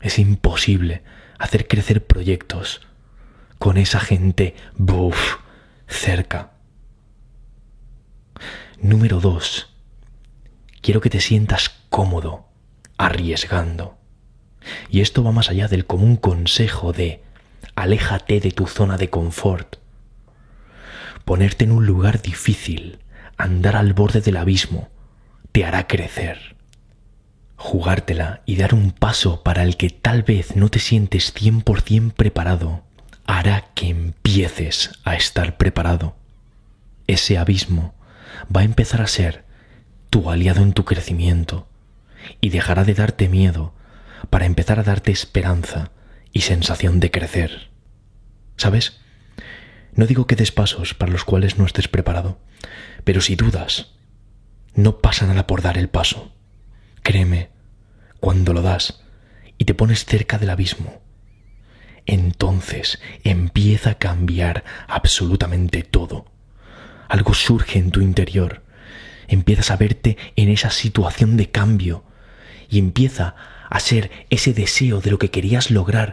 Es 0.00 0.18
imposible 0.18 1.02
hacer 1.38 1.66
crecer 1.66 2.06
proyectos 2.06 2.86
con 3.58 3.78
esa 3.78 4.00
gente 4.00 4.54
buff 4.76 5.38
cerca. 5.88 6.52
Número 8.80 9.20
dos. 9.20 9.74
Quiero 10.82 11.00
que 11.00 11.10
te 11.10 11.20
sientas 11.20 11.70
cómodo, 11.88 12.48
arriesgando. 12.98 13.98
Y 14.90 15.00
esto 15.00 15.24
va 15.24 15.32
más 15.32 15.48
allá 15.48 15.68
del 15.68 15.86
común 15.86 16.16
consejo 16.16 16.92
de 16.92 17.22
aléjate 17.74 18.40
de 18.40 18.50
tu 18.50 18.66
zona 18.66 18.96
de 18.96 19.10
confort. 19.10 19.76
Ponerte 21.24 21.64
en 21.64 21.72
un 21.72 21.86
lugar 21.86 22.20
difícil, 22.22 22.98
andar 23.36 23.76
al 23.76 23.92
borde 23.92 24.20
del 24.20 24.36
abismo, 24.36 24.88
te 25.52 25.64
hará 25.64 25.86
crecer. 25.86 26.56
Jugártela 27.56 28.42
y 28.44 28.56
dar 28.56 28.74
un 28.74 28.90
paso 28.90 29.42
para 29.42 29.62
el 29.62 29.76
que 29.76 29.90
tal 29.90 30.22
vez 30.22 30.56
no 30.56 30.68
te 30.68 30.78
sientes 30.78 31.34
100% 31.34 32.12
preparado 32.12 32.82
hará 33.26 33.66
que 33.74 33.88
empieces 33.88 34.92
a 35.04 35.14
estar 35.14 35.56
preparado. 35.56 36.14
Ese 37.06 37.38
abismo 37.38 37.94
va 38.54 38.62
a 38.62 38.64
empezar 38.64 39.00
a 39.00 39.06
ser 39.06 39.44
tu 40.10 40.30
aliado 40.30 40.62
en 40.62 40.72
tu 40.72 40.84
crecimiento 40.84 41.66
y 42.40 42.50
dejará 42.50 42.84
de 42.84 42.94
darte 42.94 43.28
miedo 43.28 43.72
para 44.30 44.46
empezar 44.46 44.78
a 44.78 44.82
darte 44.82 45.10
esperanza 45.10 45.90
y 46.32 46.40
sensación 46.42 47.00
de 47.00 47.10
crecer. 47.10 47.70
¿Sabes? 48.56 49.00
No 49.94 50.06
digo 50.06 50.26
que 50.26 50.36
des 50.36 50.52
pasos 50.52 50.94
para 50.94 51.12
los 51.12 51.24
cuales 51.24 51.58
no 51.58 51.66
estés 51.66 51.88
preparado, 51.88 52.38
pero 53.04 53.20
si 53.20 53.36
dudas 53.36 53.92
no 54.74 54.98
pasa 54.98 55.26
nada 55.26 55.46
por 55.46 55.62
dar 55.62 55.76
el 55.76 55.88
paso. 55.88 56.32
Créeme, 57.02 57.50
cuando 58.20 58.52
lo 58.54 58.62
das 58.62 59.02
y 59.58 59.64
te 59.64 59.74
pones 59.74 60.04
cerca 60.04 60.38
del 60.38 60.50
abismo, 60.50 61.02
entonces 62.06 63.00
empieza 63.22 63.90
a 63.90 63.98
cambiar 63.98 64.64
absolutamente 64.88 65.82
todo. 65.82 66.26
Algo 67.08 67.34
surge 67.34 67.78
en 67.78 67.90
tu 67.90 68.00
interior. 68.00 68.62
Empiezas 69.28 69.70
a 69.70 69.76
verte 69.76 70.16
en 70.36 70.48
esa 70.48 70.70
situación 70.70 71.36
de 71.36 71.50
cambio 71.50 72.04
y 72.68 72.78
empieza 72.78 73.36
a 73.72 73.80
ser 73.80 74.10
ese 74.28 74.52
deseo 74.52 75.00
de 75.00 75.10
lo 75.10 75.18
que 75.18 75.30
querías 75.30 75.70
lograr, 75.70 76.12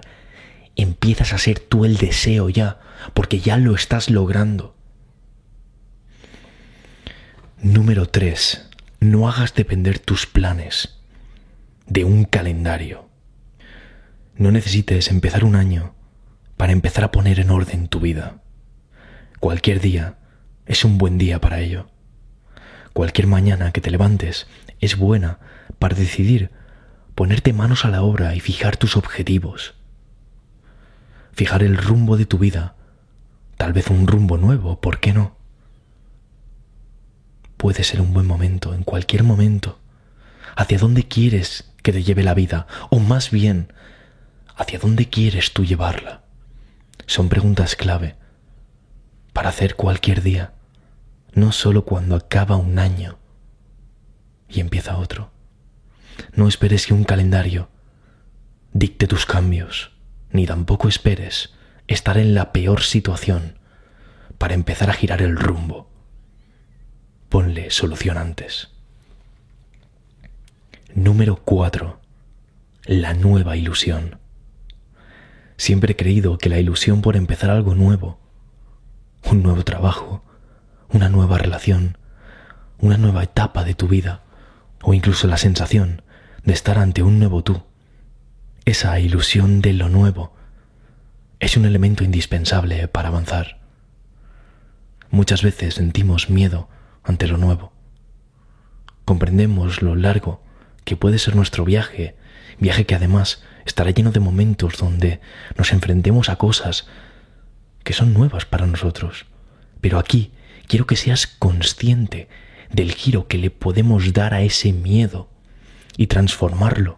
empiezas 0.77 1.33
a 1.33 1.37
ser 1.37 1.59
tú 1.59 1.83
el 1.83 1.97
deseo 1.97 2.47
ya, 2.47 2.79
porque 3.13 3.41
ya 3.41 3.57
lo 3.57 3.75
estás 3.75 4.09
logrando. 4.09 4.77
Número 7.61 8.05
3. 8.05 8.69
No 9.01 9.27
hagas 9.27 9.55
depender 9.55 9.99
tus 9.99 10.25
planes 10.25 11.01
de 11.85 12.05
un 12.05 12.23
calendario. 12.23 13.09
No 14.37 14.51
necesites 14.51 15.09
empezar 15.09 15.43
un 15.43 15.57
año 15.57 15.95
para 16.55 16.71
empezar 16.71 17.03
a 17.03 17.11
poner 17.11 17.41
en 17.41 17.49
orden 17.49 17.89
tu 17.89 17.99
vida. 17.99 18.41
Cualquier 19.41 19.81
día 19.81 20.15
es 20.65 20.85
un 20.85 20.97
buen 20.97 21.17
día 21.17 21.41
para 21.41 21.59
ello. 21.59 21.89
Cualquier 22.93 23.27
mañana 23.27 23.73
que 23.73 23.81
te 23.81 23.91
levantes 23.91 24.47
es 24.79 24.95
buena 24.95 25.39
para 25.77 25.97
decidir 25.97 26.57
ponerte 27.19 27.51
manos 27.51 27.83
a 27.83 27.89
la 27.89 28.01
obra 28.01 28.33
y 28.33 28.39
fijar 28.39 28.77
tus 28.77 28.95
objetivos. 28.95 29.73
Fijar 31.33 31.63
el 31.63 31.75
rumbo 31.75 32.15
de 32.15 32.25
tu 32.25 32.37
vida, 32.37 32.75
tal 33.57 33.73
vez 33.73 33.89
un 33.89 34.07
rumbo 34.07 34.37
nuevo, 34.37 34.79
¿por 34.79 35.01
qué 35.01 35.11
no? 35.11 35.35
Puede 37.57 37.83
ser 37.83 37.99
un 37.99 38.13
buen 38.13 38.25
momento, 38.25 38.73
en 38.73 38.83
cualquier 38.83 39.25
momento. 39.25 39.79
¿Hacia 40.55 40.77
dónde 40.77 41.09
quieres 41.09 41.69
que 41.83 41.91
te 41.91 42.03
lleve 42.03 42.23
la 42.23 42.35
vida? 42.35 42.67
O 42.89 42.99
más 42.99 43.31
bien, 43.31 43.73
¿hacia 44.55 44.79
dónde 44.79 45.09
quieres 45.09 45.51
tú 45.51 45.65
llevarla? 45.65 46.23
Son 47.05 47.27
preguntas 47.27 47.75
clave 47.75 48.15
para 49.33 49.49
hacer 49.49 49.75
cualquier 49.75 50.21
día, 50.21 50.53
no 51.33 51.51
solo 51.51 51.83
cuando 51.83 52.15
acaba 52.15 52.55
un 52.55 52.79
año 52.79 53.17
y 54.47 54.61
empieza 54.61 54.95
otro. 54.95 55.37
No 56.33 56.47
esperes 56.47 56.87
que 56.87 56.93
un 56.93 57.03
calendario 57.03 57.69
dicte 58.73 59.07
tus 59.07 59.25
cambios, 59.25 59.91
ni 60.31 60.45
tampoco 60.45 60.87
esperes 60.87 61.53
estar 61.87 62.17
en 62.17 62.33
la 62.33 62.51
peor 62.51 62.81
situación 62.81 63.59
para 64.37 64.53
empezar 64.53 64.89
a 64.89 64.93
girar 64.93 65.21
el 65.21 65.35
rumbo. 65.35 65.89
Ponle 67.29 67.71
solución 67.71 68.17
antes. 68.17 68.69
Número 70.93 71.37
4. 71.37 71.99
La 72.85 73.13
nueva 73.13 73.55
ilusión. 73.55 74.19
Siempre 75.57 75.93
he 75.93 75.95
creído 75.95 76.37
que 76.37 76.49
la 76.49 76.59
ilusión 76.59 77.01
por 77.01 77.15
empezar 77.15 77.49
algo 77.49 77.75
nuevo 77.75 78.19
un 79.25 79.43
nuevo 79.43 79.63
trabajo, 79.63 80.23
una 80.89 81.09
nueva 81.09 81.37
relación, 81.37 81.97
una 82.79 82.97
nueva 82.97 83.23
etapa 83.23 83.63
de 83.63 83.75
tu 83.75 83.87
vida, 83.87 84.21
o 84.81 84.93
incluso 84.93 85.27
la 85.27 85.37
sensación 85.37 86.01
de 86.43 86.53
estar 86.53 86.77
ante 86.77 87.03
un 87.03 87.19
nuevo 87.19 87.43
tú. 87.43 87.63
Esa 88.65 88.99
ilusión 88.99 89.61
de 89.61 89.73
lo 89.73 89.89
nuevo 89.89 90.33
es 91.39 91.57
un 91.57 91.65
elemento 91.65 92.03
indispensable 92.03 92.87
para 92.87 93.07
avanzar. 93.07 93.59
Muchas 95.09 95.41
veces 95.41 95.75
sentimos 95.75 96.29
miedo 96.29 96.69
ante 97.03 97.27
lo 97.27 97.37
nuevo. 97.37 97.71
Comprendemos 99.05 99.81
lo 99.81 99.95
largo 99.95 100.43
que 100.83 100.95
puede 100.95 101.17
ser 101.17 101.35
nuestro 101.35 101.65
viaje, 101.65 102.15
viaje 102.59 102.85
que 102.85 102.95
además 102.95 103.43
estará 103.65 103.91
lleno 103.91 104.11
de 104.11 104.19
momentos 104.19 104.77
donde 104.77 105.19
nos 105.57 105.71
enfrentemos 105.71 106.29
a 106.29 106.35
cosas 106.35 106.87
que 107.83 107.93
son 107.93 108.13
nuevas 108.13 108.45
para 108.45 108.67
nosotros. 108.67 109.25
Pero 109.81 109.97
aquí 109.97 110.31
quiero 110.67 110.85
que 110.85 110.95
seas 110.95 111.25
consciente 111.25 112.29
del 112.71 112.91
giro 112.91 113.27
que 113.27 113.37
le 113.37 113.49
podemos 113.49 114.13
dar 114.13 114.33
a 114.33 114.41
ese 114.41 114.73
miedo 114.73 115.29
y 115.99 116.07
transformarlo 116.07 116.97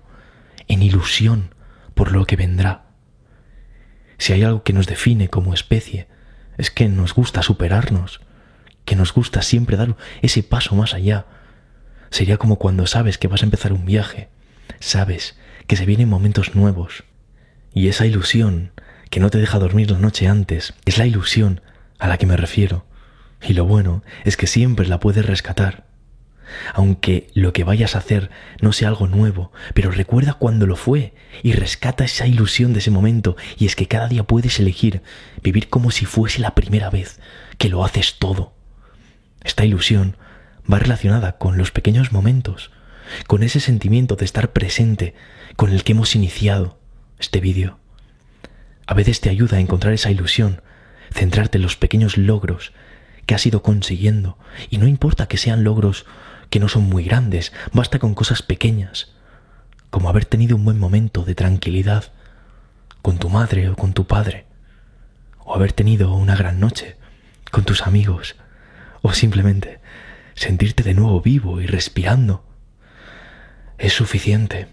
en 0.68 0.84
ilusión 0.84 1.56
por 1.96 2.12
lo 2.12 2.26
que 2.26 2.36
vendrá. 2.36 2.84
Si 4.20 4.32
hay 4.32 4.44
algo 4.44 4.62
que 4.62 4.74
nos 4.74 4.86
define 4.86 5.28
como 5.28 5.56
especie, 5.56 6.08
es 6.60 6.70
que 6.70 6.88
nos 6.88 7.16
gusta 7.16 7.42
superarnos, 7.42 8.22
que 8.86 8.96
nos 8.96 9.12
gusta 9.12 9.42
siempre 9.42 9.76
dar 9.76 9.98
ese 10.22 10.44
paso 10.44 10.76
más 10.76 10.94
allá. 10.94 11.26
Sería 12.12 12.38
como 12.38 12.60
cuando 12.60 12.86
sabes 12.86 13.18
que 13.18 13.28
vas 13.28 13.42
a 13.42 13.46
empezar 13.46 13.74
un 13.74 13.86
viaje, 13.86 14.30
sabes 14.80 15.36
que 15.66 15.78
se 15.78 15.88
vienen 15.88 16.08
momentos 16.08 16.54
nuevos, 16.54 17.04
y 17.74 17.88
esa 17.88 18.06
ilusión 18.06 18.72
que 19.10 19.20
no 19.20 19.32
te 19.32 19.40
deja 19.40 19.58
dormir 19.58 19.90
la 19.90 19.98
noche 19.98 20.28
antes, 20.28 20.76
es 20.86 21.00
la 21.00 21.08
ilusión 21.08 21.62
a 21.98 22.08
la 22.08 22.20
que 22.20 22.28
me 22.28 22.38
refiero. 22.38 22.86
Y 23.42 23.54
lo 23.54 23.66
bueno 23.66 24.04
es 24.26 24.38
que 24.38 24.46
siempre 24.46 24.88
la 24.88 25.00
puedes 25.00 25.26
rescatar. 25.26 25.91
Aunque 26.74 27.28
lo 27.34 27.54
que 27.54 27.64
vayas 27.64 27.96
a 27.96 28.00
hacer 28.00 28.30
no 28.62 28.74
sea 28.74 28.90
algo 28.90 29.08
nuevo, 29.08 29.52
pero 29.74 29.92
recuerda 29.92 30.34
cuando 30.34 30.68
lo 30.68 30.76
fue 30.76 31.14
y 31.44 31.54
rescata 31.54 32.06
esa 32.06 32.28
ilusión 32.28 32.74
de 32.74 32.80
ese 32.80 32.92
momento 32.92 33.36
y 33.58 33.66
es 33.66 33.76
que 33.76 33.88
cada 33.88 34.08
día 34.08 34.24
puedes 34.24 34.60
elegir 34.60 35.02
vivir 35.44 35.70
como 35.70 35.92
si 35.92 36.06
fuese 36.06 36.40
la 36.40 36.56
primera 36.56 36.90
vez 36.90 37.20
que 37.58 37.70
lo 37.70 37.84
haces 37.84 38.18
todo. 38.20 38.54
Esta 39.44 39.66
ilusión 39.66 40.18
va 40.72 40.80
relacionada 40.80 41.38
con 41.38 41.58
los 41.58 41.72
pequeños 41.72 42.12
momentos, 42.12 42.72
con 43.28 43.44
ese 43.44 43.60
sentimiento 43.60 44.16
de 44.16 44.26
estar 44.26 44.52
presente 44.52 45.16
con 45.56 45.72
el 45.72 45.84
que 45.84 45.94
hemos 45.94 46.16
iniciado 46.16 46.80
este 47.20 47.40
vídeo. 47.40 47.80
A 48.88 48.94
veces 48.94 49.22
te 49.22 49.30
ayuda 49.30 49.58
a 49.58 49.62
encontrar 49.62 49.94
esa 49.94 50.12
ilusión, 50.12 50.62
centrarte 51.14 51.58
en 51.58 51.64
los 51.64 51.76
pequeños 51.76 52.18
logros 52.18 52.74
que 53.26 53.36
has 53.36 53.46
ido 53.46 53.62
consiguiendo. 53.62 54.38
Y 54.70 54.78
no 54.78 54.88
importa 54.88 55.28
que 55.28 55.38
sean 55.38 55.64
logros 55.64 56.06
que 56.52 56.60
no 56.60 56.68
son 56.68 56.84
muy 56.84 57.06
grandes, 57.06 57.54
basta 57.72 57.98
con 57.98 58.14
cosas 58.14 58.44
pequeñas, 58.44 59.14
como 59.90 60.10
haber 60.10 60.26
tenido 60.26 60.58
un 60.58 60.66
buen 60.66 60.78
momento 60.78 61.24
de 61.24 61.34
tranquilidad 61.34 62.12
con 63.02 63.18
tu 63.18 63.30
madre 63.30 63.70
o 63.70 63.76
con 63.76 63.94
tu 63.94 64.06
padre, 64.06 64.46
o 65.40 65.56
haber 65.56 65.72
tenido 65.72 66.14
una 66.14 66.36
gran 66.36 66.60
noche 66.60 66.98
con 67.52 67.64
tus 67.64 67.88
amigos, 67.88 68.36
o 69.02 69.14
simplemente 69.14 69.80
sentirte 70.36 70.84
de 70.84 70.94
nuevo 70.94 71.22
vivo 71.22 71.62
y 71.62 71.68
respirando. 71.68 72.44
Es 73.78 73.94
suficiente. 73.94 74.68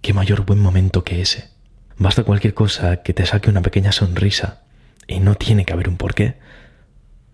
¿Qué 0.00 0.14
mayor 0.14 0.46
buen 0.46 0.60
momento 0.60 1.02
que 1.02 1.20
ese? 1.20 1.50
Basta 1.98 2.22
cualquier 2.22 2.54
cosa 2.54 3.02
que 3.02 3.14
te 3.14 3.26
saque 3.26 3.50
una 3.50 3.62
pequeña 3.62 3.90
sonrisa 3.90 4.62
y 5.08 5.18
no 5.18 5.34
tiene 5.34 5.64
que 5.64 5.72
haber 5.72 5.88
un 5.88 5.96
porqué. 5.96 6.38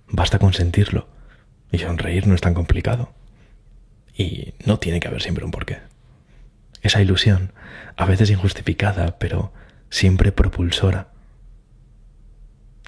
Basta 0.09 0.39
con 0.39 0.55
sentirlo. 0.55 1.09
Y 1.73 1.79
sonreír 1.79 2.29
no 2.29 2.35
es 2.35 2.41
tan 2.41 2.55
complicado. 2.55 3.13
Y 4.17 4.55
no 4.65 4.79
tiene 4.79 5.01
que 5.01 5.09
haber 5.09 5.23
siempre 5.23 5.45
un 5.45 5.51
porqué. 5.51 5.79
Esa 6.83 7.01
ilusión, 7.01 7.53
a 7.97 8.07
veces 8.07 8.31
injustificada, 8.31 9.19
pero 9.19 9.53
siempre 9.89 10.33
propulsora, 10.33 11.09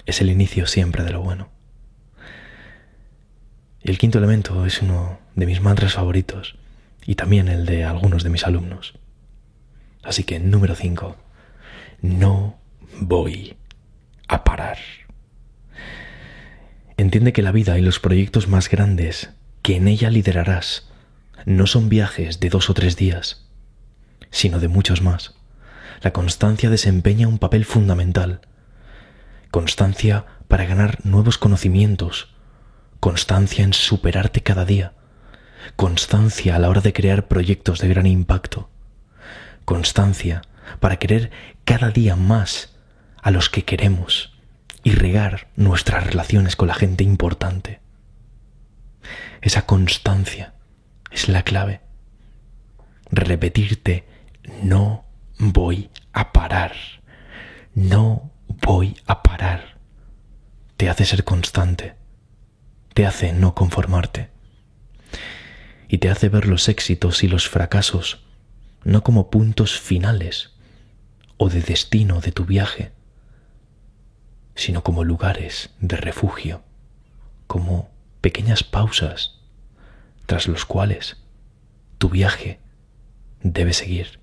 es 0.05 0.21
el 0.21 0.29
inicio 0.29 0.67
siempre 0.67 1.03
de 1.03 1.11
lo 1.11 1.21
bueno. 1.21 1.49
Y 3.81 3.89
el 3.89 3.97
quinto 3.97 4.17
elemento 4.17 4.65
es 4.65 4.81
uno 4.81 5.19
de 5.35 5.45
mis 5.45 5.61
mantras 5.61 5.93
favoritos 5.93 6.55
y 7.05 7.15
también 7.15 7.47
el 7.47 7.65
de 7.65 7.83
algunos 7.83 8.23
de 8.23 8.29
mis 8.29 8.45
alumnos. 8.45 8.95
Así 10.03 10.23
que 10.23 10.39
número 10.39 10.75
5 10.75 11.15
no 12.01 12.57
voy 12.99 13.55
a 14.27 14.43
parar. 14.43 14.77
Entiende 16.97 17.33
que 17.33 17.41
la 17.41 17.51
vida 17.51 17.77
y 17.77 17.81
los 17.81 17.99
proyectos 17.99 18.47
más 18.47 18.69
grandes 18.69 19.31
que 19.61 19.75
en 19.75 19.87
ella 19.87 20.09
liderarás 20.09 20.87
no 21.45 21.67
son 21.67 21.89
viajes 21.89 22.39
de 22.39 22.49
dos 22.49 22.69
o 22.69 22.73
tres 22.73 22.95
días, 22.95 23.45
sino 24.31 24.59
de 24.59 24.69
muchos 24.69 25.01
más. 25.01 25.35
La 26.01 26.13
constancia 26.13 26.69
desempeña 26.69 27.27
un 27.27 27.37
papel 27.37 27.65
fundamental. 27.65 28.41
Constancia 29.51 30.25
para 30.47 30.65
ganar 30.65 30.99
nuevos 31.03 31.37
conocimientos, 31.37 32.33
constancia 33.01 33.65
en 33.65 33.73
superarte 33.73 34.41
cada 34.41 34.63
día, 34.63 34.93
constancia 35.75 36.55
a 36.55 36.59
la 36.59 36.69
hora 36.69 36.81
de 36.81 36.93
crear 36.93 37.27
proyectos 37.27 37.79
de 37.79 37.89
gran 37.89 38.05
impacto, 38.05 38.69
constancia 39.65 40.43
para 40.79 40.97
querer 40.97 41.31
cada 41.65 41.89
día 41.89 42.15
más 42.15 42.73
a 43.21 43.31
los 43.31 43.49
que 43.49 43.65
queremos 43.65 44.34
y 44.85 44.91
regar 44.91 45.47
nuestras 45.55 46.05
relaciones 46.05 46.55
con 46.55 46.67
la 46.67 46.75
gente 46.75 47.03
importante. 47.03 47.81
Esa 49.41 49.65
constancia 49.65 50.53
es 51.09 51.27
la 51.27 51.41
clave. 51.41 51.81
Repetirte, 53.09 54.05
no 54.61 55.03
voy 55.39 55.89
a 56.13 56.31
parar, 56.31 56.73
no 57.73 58.31
voy 58.47 58.95
a 59.07 59.23
parar. 59.23 59.79
Te 60.77 60.87
hace 60.87 61.05
ser 61.05 61.23
constante, 61.23 61.95
te 62.93 63.07
hace 63.07 63.33
no 63.33 63.55
conformarte 63.55 64.29
y 65.87 65.97
te 65.97 66.11
hace 66.11 66.29
ver 66.29 66.45
los 66.45 66.69
éxitos 66.69 67.23
y 67.23 67.27
los 67.27 67.49
fracasos 67.49 68.23
no 68.83 69.01
como 69.01 69.31
puntos 69.31 69.79
finales, 69.79 70.51
o 71.37 71.49
de 71.49 71.61
destino 71.61 72.21
de 72.21 72.31
tu 72.31 72.45
viaje, 72.45 72.91
sino 74.65 74.81
como 74.81 75.03
lugares 75.03 75.69
de 75.79 75.95
refugio, 75.95 76.63
como 77.45 77.91
pequeñas 78.19 78.63
pausas 78.63 79.39
tras 80.25 80.47
los 80.47 80.65
cuales 80.65 81.17
tu 81.99 82.09
viaje 82.09 82.59
debe 83.43 83.73
seguir. 83.73 84.19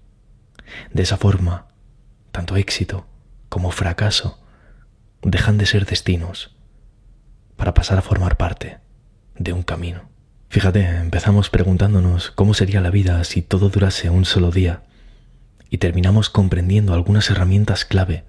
De 0.92 1.04
esa 1.04 1.16
forma, 1.16 1.68
tanto 2.32 2.56
éxito 2.56 3.06
como 3.48 3.70
fracaso 3.70 4.40
dejan 5.22 5.58
de 5.58 5.66
ser 5.66 5.86
destinos 5.86 6.56
para 7.54 7.72
pasar 7.72 7.98
a 7.98 8.02
formar 8.02 8.36
parte 8.36 8.80
de 9.38 9.52
un 9.52 9.62
camino. 9.62 10.10
Fíjate, 10.48 10.84
empezamos 10.84 11.50
preguntándonos 11.50 12.32
cómo 12.32 12.52
sería 12.54 12.80
la 12.80 12.90
vida 12.90 13.22
si 13.22 13.42
todo 13.42 13.68
durase 13.68 14.10
un 14.10 14.24
solo 14.24 14.50
día 14.50 14.82
y 15.70 15.78
terminamos 15.78 16.30
comprendiendo 16.30 16.94
algunas 16.94 17.30
herramientas 17.30 17.84
clave 17.84 18.24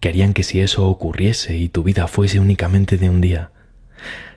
que 0.00 0.08
harían 0.08 0.34
que 0.34 0.42
si 0.42 0.60
eso 0.60 0.86
ocurriese 0.88 1.56
y 1.56 1.68
tu 1.68 1.82
vida 1.82 2.08
fuese 2.08 2.40
únicamente 2.40 2.98
de 2.98 3.10
un 3.10 3.20
día, 3.20 3.50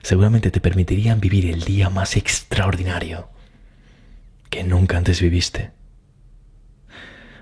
seguramente 0.02 0.50
te 0.50 0.60
permitirían 0.60 1.20
vivir 1.20 1.46
el 1.46 1.64
día 1.64 1.90
más 1.90 2.16
extraordinario 2.16 3.28
que 4.48 4.64
nunca 4.64 4.96
antes 4.96 5.20
viviste. 5.20 5.70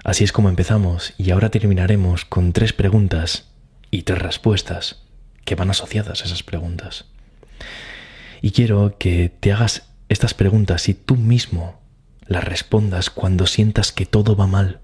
Así 0.05 0.25
es 0.25 0.33
como 0.33 0.49
empezamos 0.49 1.15
y 1.19 1.31
ahora 1.31 1.51
terminaremos 1.51 2.25
con 2.25 2.53
tres 2.53 2.73
preguntas 2.73 3.49
y 3.91 4.03
tres 4.03 4.19
respuestas 4.19 5.03
que 5.45 5.55
van 5.55 5.71
asociadas 5.71 6.23
a 6.23 6.25
esas 6.25 6.43
preguntas. 6.43 7.07
Y 8.41 8.53
quiero 8.53 8.97
que 8.99 9.31
te 9.41 9.53
hagas 9.53 9.89
estas 10.09 10.35
preguntas 10.35 10.89
y 10.89 10.95
tú 10.95 11.17
mismo 11.17 11.81
las 12.27 12.45
respondas 12.45 13.11
cuando 13.11 13.47
sientas 13.47 13.91
que 13.91 14.07
todo 14.07 14.37
va 14.37 14.47
mal, 14.47 14.81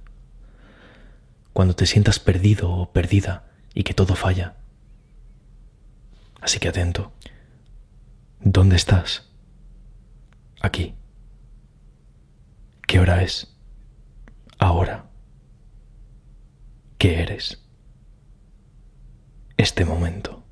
cuando 1.55 1.75
te 1.75 1.87
sientas 1.87 2.19
perdido 2.19 2.71
o 2.71 2.93
perdida 2.93 3.45
y 3.73 3.85
que 3.85 3.95
todo 3.95 4.17
falla. 4.17 4.57
Así 6.43 6.59
que 6.59 6.69
atento. 6.69 7.13
¿Dónde 8.41 8.77
estás? 8.77 9.31
Aquí. 10.61 10.95
¿Qué 12.87 13.01
hora 13.01 13.23
es? 13.23 13.57
Ahora. 14.59 15.07
¿Qué 16.99 17.23
eres? 17.23 17.63
Este 19.57 19.87
momento. 19.87 20.44